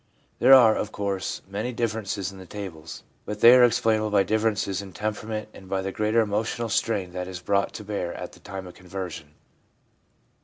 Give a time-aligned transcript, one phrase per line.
[0.39, 4.81] There are, of course, many differences in the tables, but they are explainable by differences
[4.81, 8.39] in temperament and by the greater emotional strain that is brought to bear at the
[8.39, 9.35] time of conversion.